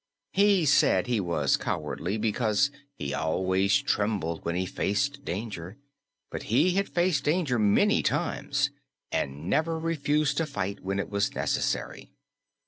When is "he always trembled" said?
2.95-4.43